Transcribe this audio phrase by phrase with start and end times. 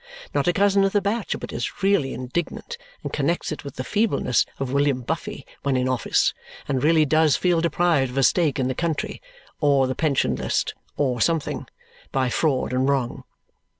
[0.33, 3.83] Not a cousin of the batch but is really indignant, and connects it with the
[3.83, 6.33] feebleness of William Buffy when in office,
[6.67, 9.21] and really does feel deprived of a stake in the country
[9.59, 11.67] or the pension list or something
[12.11, 13.25] by fraud and wrong.